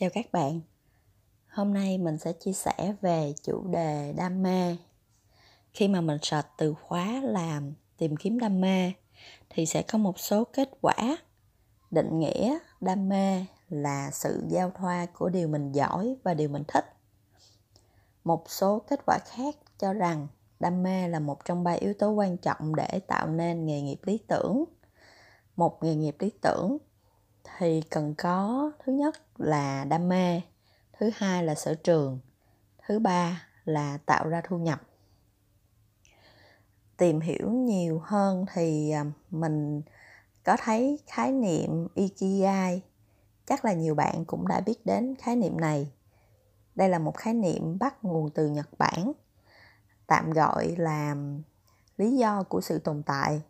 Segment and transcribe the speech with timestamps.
[0.00, 0.60] Chào các bạn.
[1.48, 4.76] Hôm nay mình sẽ chia sẻ về chủ đề đam mê.
[5.72, 8.92] Khi mà mình search từ khóa làm, tìm kiếm đam mê,
[9.50, 11.16] thì sẽ có một số kết quả
[11.90, 16.64] định nghĩa đam mê là sự giao thoa của điều mình giỏi và điều mình
[16.68, 16.84] thích.
[18.24, 20.28] Một số kết quả khác cho rằng
[20.60, 24.00] đam mê là một trong ba yếu tố quan trọng để tạo nên nghề nghiệp
[24.02, 24.64] lý tưởng.
[25.56, 26.78] Một nghề nghiệp lý tưởng
[27.58, 30.40] thì cần có, thứ nhất là đam mê,
[30.98, 32.18] thứ hai là sở trường,
[32.86, 34.80] thứ ba là tạo ra thu nhập.
[36.96, 39.82] Tìm hiểu nhiều hơn thì à, mình
[40.44, 42.82] có thấy khái niệm ikigai.
[43.46, 45.92] Chắc là nhiều bạn cũng đã biết đến khái niệm này.
[46.74, 49.12] Đây là một khái niệm bắt nguồn từ nhật bản,
[50.06, 51.16] tạm gọi là
[51.96, 53.42] lý do của sự tồn tại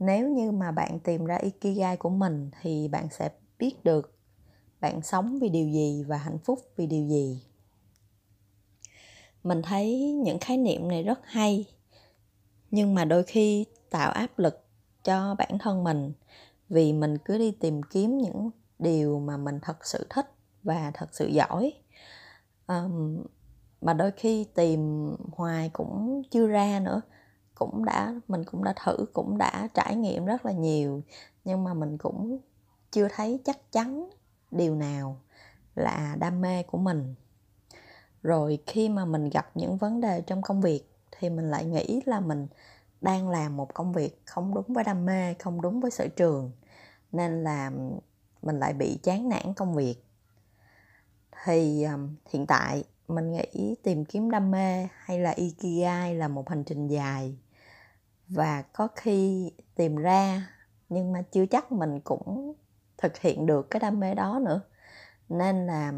[0.00, 4.16] nếu như mà bạn tìm ra ikigai của mình thì bạn sẽ biết được
[4.80, 7.42] bạn sống vì điều gì và hạnh phúc vì điều gì.
[9.42, 11.66] Mình thấy những khái niệm này rất hay
[12.70, 14.64] nhưng mà đôi khi tạo áp lực
[15.04, 16.12] cho bản thân mình
[16.68, 20.26] vì mình cứ đi tìm kiếm những điều mà mình thật sự thích
[20.62, 21.72] và thật sự giỏi.
[22.66, 23.24] Um,
[23.80, 27.00] mà đôi khi tìm hoài cũng chưa ra nữa
[27.60, 31.02] cũng đã mình cũng đã thử cũng đã trải nghiệm rất là nhiều.
[31.44, 32.38] Nhưng mà mình cũng
[32.90, 34.10] chưa thấy chắc chắn
[34.50, 35.20] điều nào
[35.74, 37.14] là đam mê của mình.
[38.22, 42.00] Rồi khi mà mình gặp những vấn đề trong công việc thì mình lại nghĩ
[42.06, 42.46] là mình
[43.00, 46.50] đang làm một công việc không đúng với đam mê không đúng với sở trường
[47.12, 47.70] nên là
[48.42, 49.96] mình lại bị chán nản công việc.
[51.44, 56.48] Thì um, hiện tại mình nghĩ tìm kiếm đam mê hay là ikigai là một
[56.48, 57.36] hành trình dài
[58.30, 60.48] và có khi tìm ra
[60.88, 62.54] nhưng mà chưa chắc mình cũng
[62.98, 64.60] thực hiện được cái đam mê đó nữa.
[65.28, 65.92] Nên là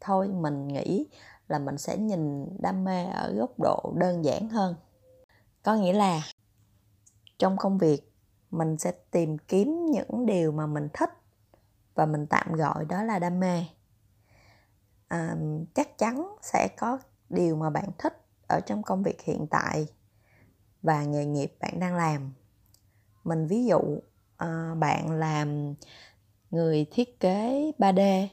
[0.00, 1.06] thôi mình nghĩ
[1.48, 4.74] là mình sẽ nhìn đam mê ở góc độ đơn giản hơn.
[5.62, 6.22] Có nghĩa là
[7.38, 8.12] trong công việc
[8.50, 11.10] mình sẽ tìm kiếm những điều mà mình thích
[11.94, 13.64] và mình tạm gọi đó là đam mê.
[15.08, 15.36] À,
[15.74, 19.86] chắc chắn sẽ có điều mà bạn thích ở trong công việc hiện tại
[20.82, 22.32] và nghề nghiệp bạn đang làm.
[23.24, 23.78] Mình ví dụ
[24.44, 25.74] uh, bạn làm
[26.50, 28.26] người thiết kế 3D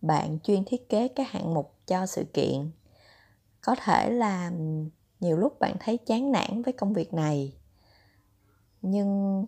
[0.00, 2.70] bạn chuyên thiết kế các hạng mục cho sự kiện.
[3.60, 4.52] Có thể là
[5.20, 7.54] nhiều lúc bạn thấy chán nản với công việc này
[8.82, 9.44] nhưng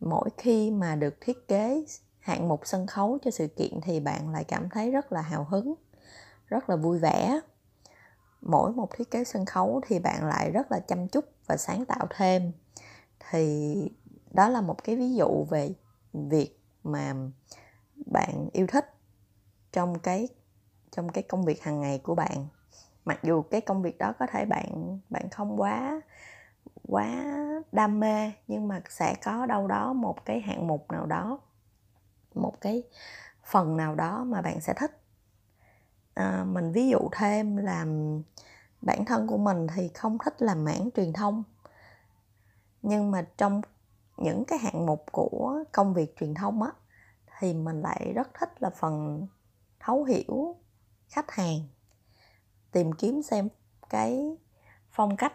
[0.00, 1.84] mỗi khi mà được thiết kế
[2.18, 5.44] hạng mục sân khấu cho sự kiện thì bạn lại cảm thấy rất là hào
[5.44, 5.74] hứng
[6.46, 7.40] rất là vui vẻ
[8.42, 11.84] mỗi một thiết kế sân khấu thì bạn lại rất là chăm chút và sáng
[11.84, 12.52] tạo thêm.
[13.30, 13.74] Thì
[14.30, 15.74] đó là một cái ví dụ về
[16.12, 17.14] việc mà
[18.06, 18.94] bạn yêu thích
[19.72, 20.28] trong cái
[20.90, 22.46] trong cái công việc hàng ngày của bạn.
[23.04, 26.00] Mặc dù cái công việc đó có thể bạn bạn không quá
[26.88, 27.24] quá
[27.72, 31.38] đam mê, nhưng mà sẽ có đâu đó một cái hạng mục nào đó,
[32.34, 32.82] một cái
[33.44, 34.99] phần nào đó mà bạn sẽ thích
[36.20, 37.86] à, mình ví dụ thêm là
[38.80, 41.42] bản thân của mình thì không thích làm mảng truyền thông.
[42.82, 43.60] Nhưng mà trong
[44.16, 46.70] những cái hạng mục của công việc truyền thông á
[47.38, 49.26] thì mình lại rất thích là phần
[49.80, 50.56] thấu hiểu
[51.08, 51.58] khách hàng
[52.72, 53.48] tìm kiếm xem
[53.88, 54.36] cái
[54.90, 55.32] phong cách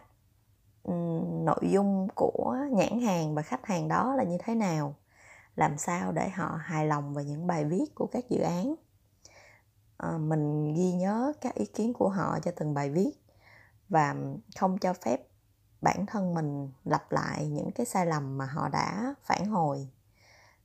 [1.45, 4.95] nội dung của nhãn hàng và khách hàng đó là như thế nào
[5.55, 8.75] làm sao để họ hài lòng về những bài viết của các dự án
[9.97, 13.11] à, mình ghi nhớ các ý kiến của họ cho từng bài viết
[13.89, 14.15] và
[14.59, 15.27] không cho phép
[15.81, 19.89] bản thân mình lặp lại những cái sai lầm mà họ đã phản hồi.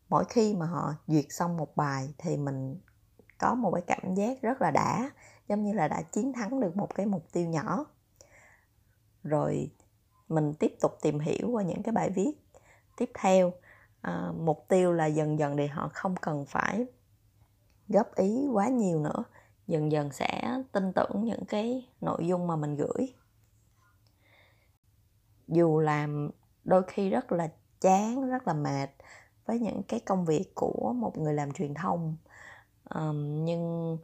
[0.09, 2.81] Mỗi khi mà họ duyệt xong một bài thì mình
[3.39, 5.11] có một cái cảm giác rất là đã
[5.49, 7.87] giống như là đã chiến thắng được một cái mục tiêu nhỏ.
[9.23, 9.71] Rồi
[10.29, 12.33] mình tiếp tục tìm hiểu qua những cái bài viết
[12.97, 13.53] tiếp theo.
[14.01, 16.87] À, mục tiêu là dần dần thì họ không cần phải
[17.91, 19.25] góp ý quá nhiều nữa
[19.67, 23.15] dần dần sẽ tin tưởng những cái nội dung mà mình gửi.
[25.49, 26.31] Dù làm
[26.65, 27.49] đôi khi rất là
[27.81, 28.91] chán rất là mệt
[29.47, 32.17] với những cái công việc của một người làm truyền thông
[32.95, 33.99] um, nhưng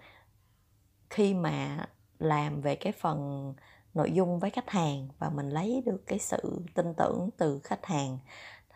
[1.11, 1.87] khi mà
[2.19, 3.55] làm về cái phần
[3.95, 7.87] nội dung với khách hàng và mình lấy được cái sự tin tưởng từ khách
[7.87, 8.19] hàng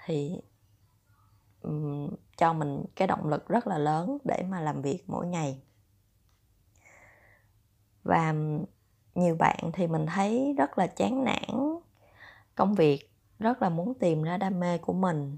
[0.05, 0.41] thì
[1.63, 5.63] um, cho mình cái động lực rất là lớn để mà làm việc mỗi ngày.
[8.03, 8.35] Và
[9.15, 11.79] nhiều bạn thì mình thấy rất là chán nản
[12.55, 15.37] công việc rất là muốn tìm ra đam mê của mình.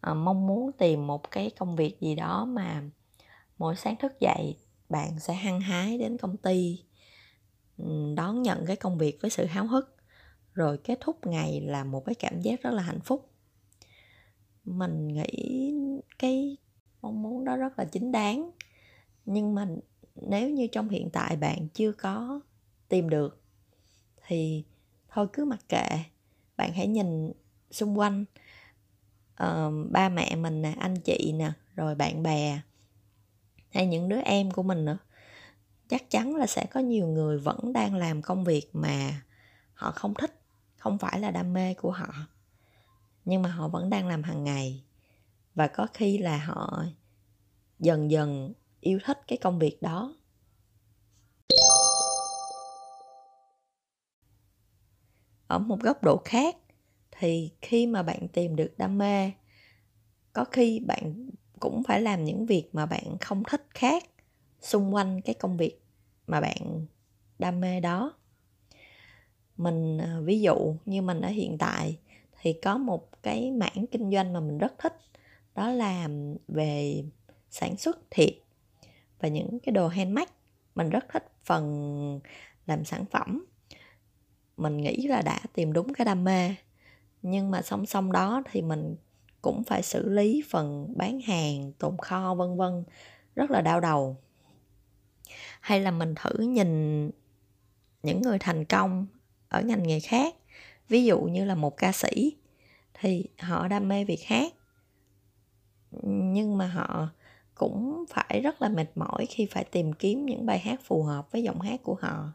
[0.00, 2.82] À, mong muốn tìm một cái công việc gì đó mà
[3.58, 4.56] mỗi sáng thức dậy
[4.88, 6.84] bạn sẽ hăng hái đến công ty
[8.16, 9.96] đón nhận cái công việc với sự háo hức
[10.54, 13.29] rồi kết thúc ngày là một cái cảm giác rất là hạnh phúc
[14.78, 15.74] mình nghĩ
[16.18, 16.56] cái
[17.02, 18.50] mong muốn đó rất là chính đáng.
[19.26, 19.66] Nhưng mà
[20.14, 22.40] nếu như trong hiện tại bạn chưa có
[22.88, 23.42] tìm được
[24.26, 24.64] thì
[25.08, 25.88] thôi cứ mặc kệ.
[26.56, 27.32] Bạn hãy nhìn
[27.70, 28.24] xung quanh
[29.42, 32.60] uh, ba mẹ mình nè anh chị nè rồi bạn bè
[33.70, 34.98] hay những đứa em của mình nữa.
[35.88, 39.22] Chắc chắn là sẽ có nhiều người vẫn đang làm công việc mà
[39.74, 40.40] họ không thích
[40.76, 42.14] không phải là đam mê của họ
[43.24, 44.84] nhưng mà họ vẫn đang làm hàng ngày.
[45.54, 46.84] Và có khi là họ
[47.78, 50.14] dần dần yêu thích cái công việc đó.
[55.46, 56.56] Ở một góc độ khác,
[57.10, 59.32] thì khi mà bạn tìm được đam mê,
[60.32, 61.30] có khi bạn
[61.60, 64.04] cũng phải làm những việc mà bạn không thích khác
[64.60, 65.80] xung quanh cái công việc
[66.26, 66.86] mà bạn
[67.38, 68.12] đam mê đó.
[69.56, 71.98] Mình à, ví dụ như mình ở hiện tại
[72.42, 74.96] thì có một cái mảng kinh doanh mà mình rất thích,
[75.54, 76.08] đó là
[76.48, 77.04] về
[77.50, 78.34] sản xuất thiệt
[79.20, 80.30] và những cái đồ handmade.
[80.74, 82.20] Mình rất thích phần
[82.66, 83.44] làm sản phẩm.
[84.56, 86.54] Mình nghĩ là đã tìm đúng cái đam mê,
[87.22, 88.96] nhưng mà song song đó thì mình
[89.42, 92.84] cũng phải xử lý phần bán hàng, tồn kho, vân vân,
[93.34, 94.16] rất là đau đầu.
[95.60, 97.10] Hay là mình thử nhìn
[98.02, 99.06] những người thành công
[99.48, 100.34] ở ngành nghề khác
[100.90, 102.36] ví dụ như là một ca sĩ
[102.94, 104.52] thì họ đam mê việc hát
[106.02, 107.08] nhưng mà họ
[107.54, 111.32] cũng phải rất là mệt mỏi khi phải tìm kiếm những bài hát phù hợp
[111.32, 112.32] với giọng hát của họ.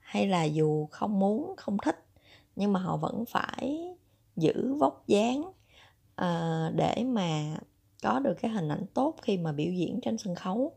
[0.00, 2.04] Hay là dù không muốn không thích
[2.56, 3.94] nhưng mà họ vẫn phải
[4.36, 5.40] giữ vóc dáng
[6.20, 7.56] uh, để mà
[8.02, 10.72] có được cái hình ảnh tốt khi mà biểu diễn trên sân khấu.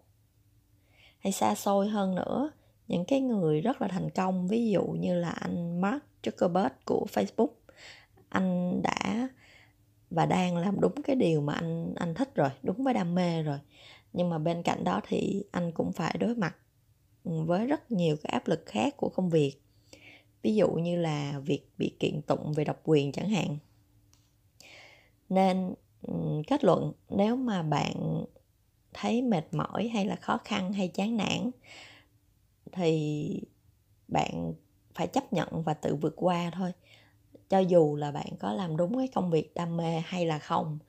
[1.20, 2.52] Hay xa xôi hơn nữa
[2.88, 7.06] những cái người rất là thành công ví dụ như là anh Mark Zuckerberg của
[7.14, 7.50] Facebook.
[8.30, 9.30] Anh đã
[10.10, 13.44] và đang làm đúng cái điều mà anh anh thích rồi, đúng với đam mê
[13.44, 13.60] rồi.
[14.14, 16.56] Nhưng mà bên cạnh đó thì anh cũng phải đối mặt
[17.24, 19.56] với rất nhiều cái áp lực khác của công việc.
[20.42, 23.58] Ví dụ như là việc bị kiện tụng về độc quyền chẳng hạn.
[25.30, 25.74] Nên
[26.48, 28.24] kết luận nếu mà bạn
[28.94, 31.52] thấy mệt mỏi hay là khó khăn hay chán nản
[32.72, 33.42] thì
[34.08, 34.54] bạn
[34.96, 36.72] phải chấp nhận và tự vượt qua thôi.
[37.50, 40.80] Cho dù là bạn có làm đúng cái công việc đam mê hay là không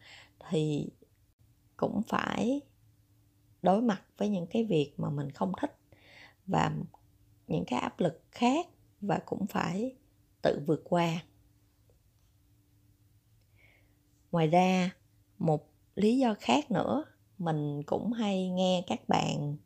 [0.50, 0.88] thì
[1.76, 2.60] cũng phải
[3.62, 5.78] đối mặt với những cái việc mà mình không thích
[6.46, 6.72] và
[7.46, 8.66] những cái áp lực khác
[9.00, 9.96] và cũng phải
[10.42, 11.22] tự vượt qua.
[14.32, 14.90] Ngoài ra
[15.38, 17.04] một lý do khác nữa
[17.38, 19.56] mình cũng hay nghe các bạn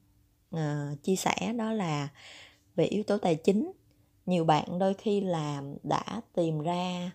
[0.54, 2.08] uh, chia sẻ đó là
[2.74, 3.72] về yếu tố tài chính
[4.26, 7.10] nhiều bạn đôi khi làm đã tìm ra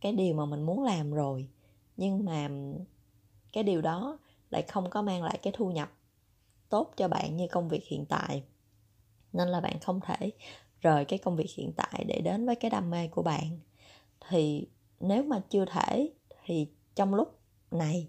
[0.00, 1.48] cái điều mà mình muốn làm rồi,
[1.96, 2.48] nhưng mà
[3.52, 4.18] cái điều đó
[4.50, 5.92] lại không có mang lại cái thu nhập
[6.68, 8.42] tốt cho bạn như công việc hiện tại.
[9.32, 10.30] Nên là bạn không thể
[10.80, 13.58] rời cái công việc hiện tại để đến với cái đam mê của bạn.
[14.28, 14.68] Thì
[15.00, 16.12] nếu mà chưa thể
[16.44, 17.38] thì trong lúc
[17.70, 18.08] này,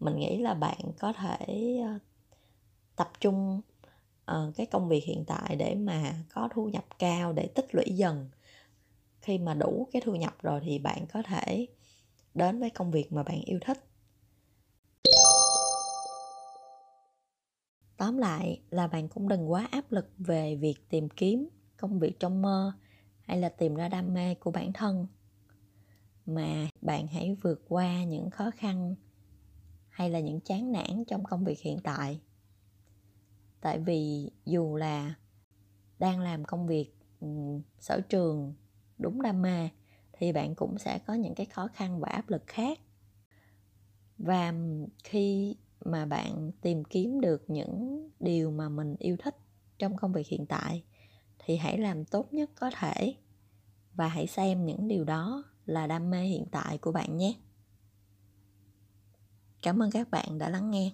[0.00, 1.98] mình nghĩ là bạn có thể ờ,
[2.96, 3.60] tập trung
[4.30, 7.84] uh, cái công việc hiện tại để mà có thu nhập cao để tích lũy
[7.84, 8.30] dần.
[9.20, 11.66] Khi mà đủ cái thu nhập rồi thì bạn có thể
[12.34, 13.78] đến với công việc mà bạn yêu thích.
[17.96, 22.20] Tóm lại là bạn cũng đừng quá áp lực về việc tìm kiếm công việc
[22.20, 22.72] trong mơ
[23.20, 25.06] hay là tìm ra đam mê của bản thân
[26.26, 28.94] mà bạn hãy vượt qua những khó khăn
[29.88, 32.20] hay là những chán nản trong công việc hiện tại
[33.60, 35.14] tại vì dù là
[35.98, 36.96] đang làm công việc
[37.80, 38.54] sở trường
[38.98, 39.68] đúng đam mê,
[40.12, 42.78] thì bạn cũng sẽ có những cái khó khăn và áp lực khác.
[44.18, 44.54] Và
[45.04, 49.36] khi mà bạn tìm kiếm được những điều mà mình yêu thích
[49.78, 50.84] trong công việc hiện tại,
[51.38, 53.14] thì hãy làm tốt nhất có thể
[53.94, 57.34] và hãy xem những điều đó là đam mê hiện tại của bạn nhé.
[59.62, 60.92] Cảm ơn các bạn đã lắng nghe.